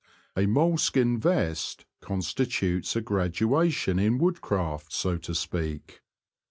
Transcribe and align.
A 0.35 0.47
moleskin 0.47 1.19
vest 1.19 1.85
constitutes 2.01 2.95
a 2.95 3.01
gradua 3.03 3.71
tion 3.71 3.99
in 3.99 4.17
woodcraft 4.17 4.91
so 4.91 5.15
to 5.19 5.35
speak. 5.35 6.01